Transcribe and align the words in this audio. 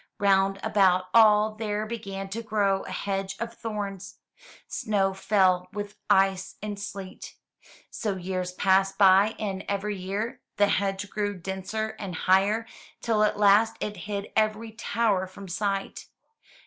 Round 0.19 0.59
about 0.63 1.09
all 1.13 1.53
there 1.53 1.85
began 1.85 2.27
to 2.29 2.41
grow 2.41 2.81
a 2.85 2.89
hedge 2.91 3.37
of 3.39 3.53
thorns; 3.53 4.17
snow 4.67 5.13
fell 5.13 5.67
with 5.71 5.95
ice 6.09 6.55
and 6.59 6.79
sleet. 6.79 7.35
So 7.91 8.15
years 8.15 8.51
passed 8.51 8.97
by 8.97 9.35
and 9.37 9.63
every 9.69 9.95
year 9.97 10.41
the 10.57 10.69
hedge 10.69 11.07
grew 11.11 11.37
denser 11.37 11.95
and 11.99 12.15
higher, 12.15 12.65
till 12.99 13.23
at 13.23 13.37
last 13.37 13.77
it 13.79 13.95
hid 14.09 14.29
every 14.35 14.71
tower 14.71 15.27
from 15.27 15.47
sight. 15.47 16.07